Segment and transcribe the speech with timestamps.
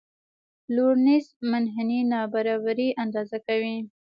[0.75, 3.77] لورینز منحني نابرابري اندازه کوي.